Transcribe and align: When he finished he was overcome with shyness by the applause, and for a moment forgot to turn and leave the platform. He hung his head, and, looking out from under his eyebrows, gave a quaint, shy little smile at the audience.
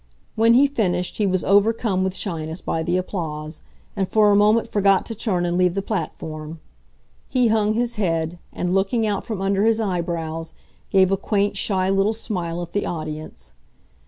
When 0.35 0.55
he 0.55 0.65
finished 0.65 1.17
he 1.17 1.27
was 1.27 1.43
overcome 1.43 2.03
with 2.03 2.15
shyness 2.15 2.59
by 2.59 2.81
the 2.81 2.97
applause, 2.97 3.61
and 3.95 4.09
for 4.09 4.31
a 4.31 4.35
moment 4.35 4.67
forgot 4.67 5.05
to 5.05 5.13
turn 5.13 5.45
and 5.45 5.59
leave 5.59 5.75
the 5.75 5.83
platform. 5.83 6.59
He 7.29 7.49
hung 7.49 7.75
his 7.75 7.97
head, 7.97 8.39
and, 8.51 8.73
looking 8.73 9.05
out 9.05 9.27
from 9.27 9.43
under 9.43 9.63
his 9.63 9.79
eyebrows, 9.79 10.53
gave 10.89 11.11
a 11.11 11.17
quaint, 11.17 11.55
shy 11.55 11.87
little 11.91 12.13
smile 12.13 12.63
at 12.63 12.73
the 12.73 12.83
audience. 12.83 13.53